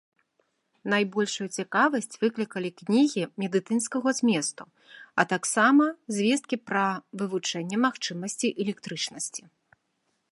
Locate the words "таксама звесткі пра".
5.35-6.87